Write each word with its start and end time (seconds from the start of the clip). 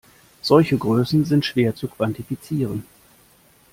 Solche 0.41 0.79
Größen 0.79 1.25
sind 1.25 1.45
schwer 1.45 1.75
zu 1.75 1.87
quantifizieren. 1.87 2.83